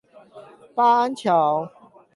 [0.73, 1.69] 八安橋